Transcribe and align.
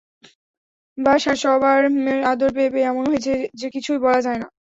বাসার 0.97 1.37
সবার 1.43 1.81
আদর 2.31 2.49
পেয়ে 2.55 2.71
পেয়ে 2.73 2.87
এমন 2.87 3.03
হয়েছে 3.09 3.31
যে, 3.53 3.67
কিছুই 3.75 3.99
বলা 4.03 4.19
যায় 4.25 4.39
না। 4.41 4.47